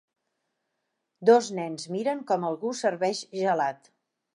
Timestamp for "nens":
1.59-1.87